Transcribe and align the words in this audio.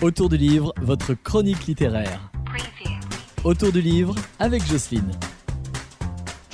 Autour 0.00 0.28
du 0.28 0.36
livre, 0.36 0.72
votre 0.80 1.12
chronique 1.14 1.66
littéraire. 1.66 2.30
Autour 3.42 3.72
du 3.72 3.80
livre 3.80 4.14
avec 4.38 4.64
Jocelyne. 4.64 5.10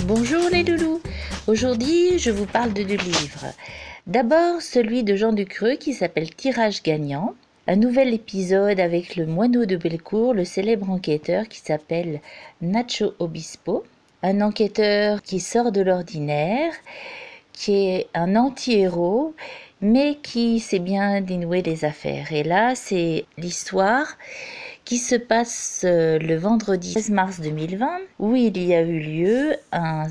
Bonjour 0.04 0.48
les 0.50 0.62
loulous. 0.62 1.02
Aujourd'hui, 1.46 2.18
je 2.18 2.30
vous 2.30 2.46
parle 2.46 2.72
de 2.72 2.82
deux 2.82 2.96
livres. 2.96 3.44
D'abord, 4.06 4.62
celui 4.62 5.04
de 5.04 5.14
Jean 5.14 5.34
Ducreux 5.34 5.74
qui 5.74 5.92
s'appelle 5.92 6.34
Tirage 6.34 6.82
gagnant. 6.82 7.34
Un 7.66 7.76
nouvel 7.76 8.14
épisode 8.14 8.80
avec 8.80 9.14
le 9.14 9.26
moineau 9.26 9.66
de 9.66 9.76
Bellecour, 9.76 10.32
le 10.32 10.46
célèbre 10.46 10.88
enquêteur 10.88 11.46
qui 11.46 11.60
s'appelle 11.60 12.22
Nacho 12.62 13.12
Obispo. 13.18 13.84
Un 14.22 14.40
enquêteur 14.40 15.20
qui 15.20 15.38
sort 15.38 15.70
de 15.70 15.82
l'ordinaire, 15.82 16.72
qui 17.54 17.86
est 17.86 18.08
un 18.12 18.36
anti-héros, 18.36 19.34
mais 19.80 20.18
qui 20.22 20.60
sait 20.60 20.78
bien 20.78 21.22
dénouer 21.22 21.62
les 21.62 21.86
affaires. 21.86 22.32
Et 22.32 22.42
là, 22.42 22.74
c'est 22.74 23.24
l'histoire 23.38 24.18
qui 24.84 24.98
se 24.98 25.14
passe 25.14 25.82
euh, 25.84 26.18
le 26.18 26.36
vendredi 26.36 26.92
16 26.92 27.10
mars 27.10 27.40
2020, 27.40 28.00
où 28.18 28.34
il 28.36 28.62
y 28.62 28.74
a 28.74 28.82
eu 28.82 28.98
lieu 28.98 29.56
un, 29.72 30.04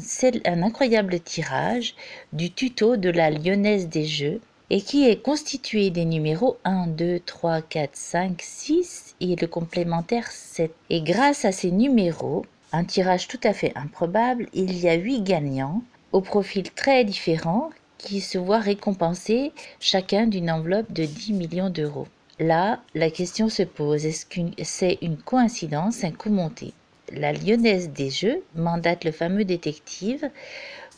un 0.46 0.64
incroyable 0.64 1.20
tirage 1.20 1.94
du 2.32 2.50
tuto 2.50 2.98
de 2.98 3.10
la 3.10 3.30
Lyonnaise 3.30 3.88
des 3.88 4.06
Jeux, 4.06 4.42
et 4.72 4.82
qui 4.82 5.08
est 5.08 5.22
constitué 5.22 5.92
des 5.92 6.06
numéros 6.06 6.58
1, 6.64 6.88
2, 6.88 7.20
3, 7.20 7.62
4, 7.62 7.90
5, 7.94 8.42
6 8.42 9.16
et 9.22 9.36
le 9.36 9.46
complémentaire 9.46 10.32
7. 10.32 10.74
Et 10.90 11.02
grâce 11.02 11.46
à 11.46 11.52
ces 11.52 11.70
numéros, 11.70 12.44
un 12.72 12.84
tirage 12.84 13.28
tout 13.28 13.40
à 13.44 13.54
fait 13.54 13.74
improbable, 13.76 14.48
il 14.54 14.76
y 14.80 14.90
a 14.90 14.96
8 14.96 15.22
gagnants 15.22 15.84
au 16.14 16.22
profil 16.22 16.72
très 16.72 17.04
différents 17.04 17.72
qui 17.98 18.22
se 18.22 18.38
voient 18.38 18.60
récompensés 18.60 19.52
chacun 19.80 20.28
d'une 20.28 20.52
enveloppe 20.52 20.94
de 20.94 21.06
10 21.06 21.34
millions 21.34 21.70
d'euros. 21.70 22.08
Là, 22.40 22.80
la 22.96 23.10
question 23.10 23.50
se 23.50 23.64
pose, 23.64 24.06
est-ce 24.06 24.26
que 24.26 24.42
c'est 24.64 25.00
une 25.02 25.18
coïncidence, 25.18 26.04
un 26.04 26.12
coup 26.12 26.30
monté? 26.30 26.74
La 27.12 27.34
lyonnaise 27.34 27.90
des 27.90 28.10
jeux 28.10 28.44
mandate 28.56 29.04
le 29.04 29.12
fameux 29.12 29.44
détective 29.44 30.30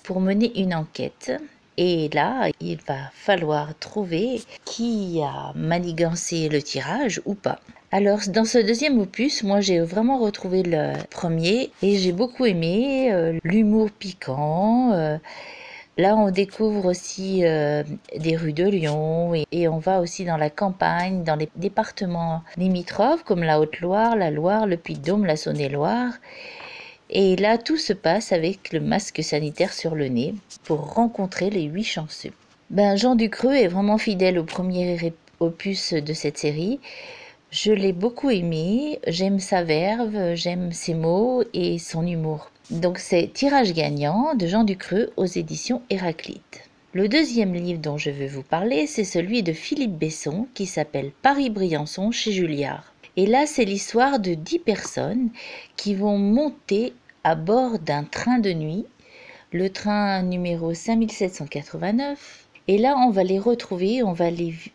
pour 0.03 0.22
mener 0.22 0.59
une 0.59 0.73
enquête. 0.73 1.31
Et 1.77 2.09
là, 2.13 2.50
il 2.61 2.79
va 2.88 3.11
falloir 3.13 3.77
trouver 3.79 4.41
qui 4.63 5.19
a 5.22 5.52
manigancé 5.55 6.47
le 6.47 6.61
tirage 6.61 7.22
ou 7.25 7.35
pas. 7.35 7.59
Alors, 7.97 8.19
dans 8.27 8.43
ce 8.43 8.57
deuxième 8.57 8.99
opus, 8.99 9.41
moi 9.43 9.61
j'ai 9.61 9.79
vraiment 9.79 10.17
retrouvé 10.19 10.63
le 10.63 10.91
premier 11.09 11.71
et 11.81 11.95
j'ai 11.95 12.11
beaucoup 12.11 12.45
aimé 12.45 13.07
euh, 13.13 13.39
l'humour 13.45 13.89
piquant. 13.89 14.91
Euh, 14.91 15.17
Là, 15.97 16.17
on 16.17 16.29
découvre 16.29 16.88
aussi 16.88 17.45
euh, 17.45 17.83
des 18.17 18.35
rues 18.35 18.51
de 18.51 18.66
Lyon 18.66 19.33
et, 19.49 19.69
on 19.69 19.77
va 19.77 20.01
aussi 20.01 20.25
dans 20.25 20.35
la 20.35 20.49
campagne, 20.49 21.23
dans 21.23 21.38
les 21.38 21.47
départements 21.55 22.43
limitrophes 22.57 23.23
comme 23.23 23.43
la 23.43 23.61
Haute-Loire, 23.61 24.17
la 24.17 24.29
Loire, 24.29 24.67
le 24.67 24.75
Puy-de-Dôme, 24.75 25.25
la 25.25 25.38
Saône-et-Loire. 25.38 26.11
Et 27.09 27.38
là, 27.38 27.57
tout 27.57 27.77
se 27.77 27.93
passe 27.93 28.33
avec 28.33 28.73
le 28.73 28.81
masque 28.81 29.23
sanitaire 29.23 29.71
sur 29.71 29.95
le 29.95 30.09
nez 30.09 30.35
pour 30.66 30.95
rencontrer 30.95 31.49
les 31.49 31.63
huit 31.63 31.85
chanceux. 31.85 32.33
Ben, 32.69 32.97
Jean 32.97 33.16
Ducreux 33.16 33.55
est 33.55 33.69
vraiment 33.69 33.97
fidèle 33.97 34.38
au 34.38 34.43
premier 34.43 35.13
opus 35.39 35.93
de 35.93 36.13
cette 36.13 36.38
série. 36.38 36.81
Je 37.58 37.72
l'ai 37.72 37.94
beaucoup 37.94 38.30
aimé, 38.30 39.00
j'aime 39.08 39.39
sa 39.39 39.64
verve, 39.64 40.36
j'aime 40.36 40.73
ses 40.73 40.94
mots 40.94 41.42
et 41.53 41.80
son 41.80 42.06
humour. 42.06 42.52
Donc 42.70 42.97
c'est 42.97 43.31
Tirage 43.34 43.72
gagnant 43.72 44.36
de 44.36 44.45
Jean 44.45 44.66
Ducreux 44.66 45.14
aux 45.16 45.25
éditions 45.25 45.81
Héraclite. 45.89 46.70
Le 46.92 47.08
deuxième 47.08 47.53
livre 47.53 47.80
dont 47.80 47.97
je 47.97 48.09
veux 48.09 48.28
vous 48.28 48.44
parler, 48.44 48.88
c'est 48.88 49.06
celui 49.06 49.42
de 49.42 49.53
Philippe 49.53 49.97
Besson 49.97 50.50
qui 50.53 50.66
s'appelle 50.66 51.14
Paris-Briançon 51.22 52.12
chez 52.12 52.34
Julliard. 52.34 52.94
Et 53.16 53.25
là, 53.25 53.45
c'est 53.45 53.64
l'histoire 53.64 54.19
de 54.19 54.34
dix 54.34 54.59
personnes 54.59 55.30
qui 55.78 55.95
vont 55.95 56.17
monter 56.17 56.92
à 57.23 57.36
bord 57.36 57.80
d'un 57.80 58.03
train 58.03 58.40
de 58.40 58.52
nuit, 58.52 58.85
le 59.53 59.69
train 59.69 60.24
numéro 60.24 60.74
5789. 60.74 62.44
Et 62.68 62.78
là, 62.80 62.96
on 62.98 63.12
va 63.12 63.24
les 63.24 63.40
retrouver, 63.40 64.02
on 64.02 64.14
va, 64.14 64.26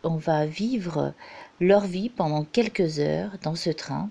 on 0.05 0.17
va 0.17 0.47
vivre 0.47 1.12
leur 1.61 1.87
vie 1.87 2.09
pendant 2.09 2.45
quelques 2.45 3.01
heures 3.01 3.33
dans 3.43 3.56
ce 3.56 3.71
train 3.71 4.11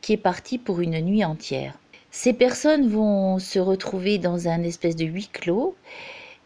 qui 0.00 0.12
est 0.12 0.18
parti 0.18 0.58
pour 0.58 0.80
une 0.80 1.00
nuit 1.00 1.24
entière. 1.24 1.78
Ces 2.10 2.32
personnes 2.32 2.88
vont 2.88 3.38
se 3.38 3.58
retrouver 3.58 4.18
dans 4.18 4.48
un 4.48 4.62
espèce 4.62 4.96
de 4.96 5.04
huis 5.04 5.28
clos. 5.32 5.76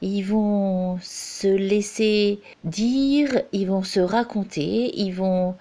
Ils 0.01 0.23
vont 0.23 0.99
se 1.03 1.49
laisser 1.49 2.41
dire, 2.65 3.43
ils 3.53 3.67
vont 3.67 3.83
se 3.83 4.01
raconter, 4.01 4.93
ils 4.99 5.13
vont 5.13 5.57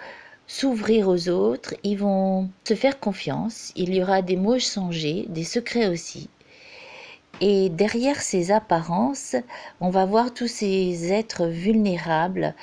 s'ouvrir 0.45 1.09
aux 1.09 1.29
autres, 1.29 1.73
ils 1.83 1.97
vont 1.97 2.49
se 2.63 2.73
faire 2.73 2.99
confiance. 2.99 3.71
Il 3.75 3.95
y 3.95 4.01
aura 4.01 4.21
des 4.21 4.35
mots 4.37 4.59
changés, 4.59 5.25
des 5.29 5.43
secrets 5.43 5.87
aussi. 5.87 6.29
Et 7.39 7.69
derrière 7.69 8.21
ces 8.21 8.51
apparences, 8.51 9.35
on 9.79 9.89
va 9.89 10.05
voir 10.05 10.33
tous 10.33 10.47
ces 10.47 11.11
êtres 11.13 11.45
vulnérables 11.45 12.55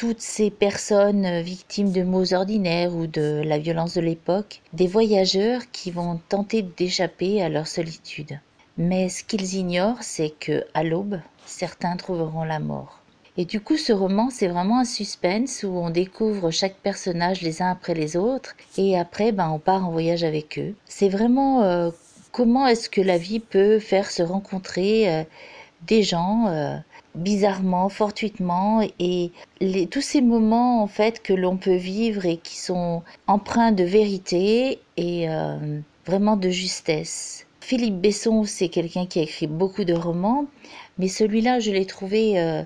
toutes 0.00 0.22
ces 0.22 0.48
personnes 0.50 1.42
victimes 1.42 1.92
de 1.92 2.02
maux 2.02 2.32
ordinaires 2.32 2.96
ou 2.96 3.06
de 3.06 3.42
la 3.44 3.58
violence 3.58 3.96
de 3.96 4.00
l'époque, 4.00 4.62
des 4.72 4.86
voyageurs 4.86 5.60
qui 5.72 5.90
vont 5.90 6.18
tenter 6.30 6.62
d'échapper 6.62 7.42
à 7.42 7.50
leur 7.50 7.66
solitude. 7.66 8.40
Mais 8.78 9.10
ce 9.10 9.22
qu'ils 9.22 9.56
ignorent, 9.56 10.02
c'est 10.02 10.30
que 10.30 10.64
à 10.72 10.84
l'aube, 10.84 11.20
certains 11.44 11.98
trouveront 11.98 12.44
la 12.44 12.60
mort. 12.60 13.00
Et 13.36 13.44
du 13.44 13.60
coup, 13.60 13.76
ce 13.76 13.92
roman, 13.92 14.30
c'est 14.30 14.48
vraiment 14.48 14.80
un 14.80 14.86
suspense 14.86 15.64
où 15.64 15.68
on 15.68 15.90
découvre 15.90 16.50
chaque 16.50 16.76
personnage 16.76 17.42
les 17.42 17.60
uns 17.60 17.70
après 17.70 17.92
les 17.92 18.16
autres, 18.16 18.56
et 18.78 18.98
après, 18.98 19.32
ben, 19.32 19.50
on 19.50 19.58
part 19.58 19.86
en 19.86 19.90
voyage 19.90 20.24
avec 20.24 20.58
eux. 20.58 20.74
C'est 20.86 21.10
vraiment 21.10 21.62
euh, 21.62 21.90
comment 22.32 22.66
est-ce 22.66 22.88
que 22.88 23.00
la 23.00 23.18
vie 23.18 23.40
peut 23.40 23.78
faire 23.78 24.10
se 24.10 24.22
rencontrer 24.22 25.08
euh, 25.08 25.24
des 25.86 26.02
gens 26.02 26.46
euh, 26.48 26.76
bizarrement, 27.14 27.88
fortuitement, 27.88 28.82
et 28.98 29.32
tous 29.90 30.00
ces 30.00 30.20
moments 30.20 30.82
en 30.82 30.86
fait 30.86 31.22
que 31.22 31.32
l'on 31.32 31.56
peut 31.56 31.76
vivre 31.76 32.26
et 32.26 32.36
qui 32.36 32.56
sont 32.56 33.02
empreints 33.26 33.72
de 33.72 33.84
vérité 33.84 34.78
et 34.96 35.28
euh, 35.28 35.80
vraiment 36.06 36.36
de 36.36 36.50
justesse? 36.50 37.46
Philippe 37.60 38.00
Besson, 38.00 38.44
c'est 38.44 38.68
quelqu'un 38.68 39.06
qui 39.06 39.20
a 39.20 39.22
écrit 39.22 39.46
beaucoup 39.46 39.84
de 39.84 39.94
romans, 39.94 40.46
mais 40.98 41.08
celui-là, 41.08 41.60
je 41.60 41.70
l'ai 41.70 41.86
trouvé 41.86 42.64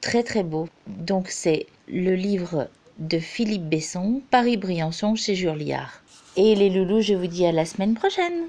très 0.00 0.22
très 0.24 0.42
beau. 0.42 0.68
Donc 0.86 1.28
c'est 1.28 1.66
le 1.86 2.14
livre 2.14 2.68
de 2.98 3.18
Philippe 3.18 3.68
Besson, 3.68 4.20
Paris-Briançon 4.30 5.14
chez 5.14 5.34
Julliard. 5.34 6.02
Et 6.36 6.54
les 6.54 6.70
loulous, 6.70 7.02
je 7.02 7.14
vous 7.14 7.26
dis 7.26 7.46
à 7.46 7.52
la 7.52 7.64
semaine 7.64 7.94
prochaine. 7.94 8.48